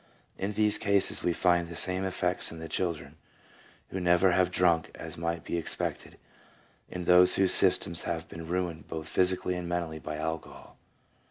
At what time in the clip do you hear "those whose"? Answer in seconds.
7.05-7.53